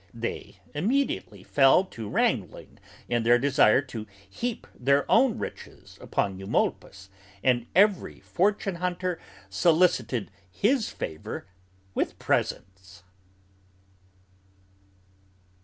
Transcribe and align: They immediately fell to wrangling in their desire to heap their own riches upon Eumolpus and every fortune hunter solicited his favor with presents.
They 0.15 0.57
immediately 0.73 1.43
fell 1.43 1.83
to 1.85 2.09
wrangling 2.09 2.79
in 3.07 3.21
their 3.21 3.37
desire 3.37 3.83
to 3.83 4.07
heap 4.27 4.65
their 4.73 5.05
own 5.11 5.37
riches 5.37 5.99
upon 6.01 6.39
Eumolpus 6.39 7.09
and 7.43 7.67
every 7.75 8.19
fortune 8.19 8.77
hunter 8.77 9.19
solicited 9.47 10.31
his 10.49 10.89
favor 10.89 11.45
with 11.93 12.17
presents. 12.17 13.03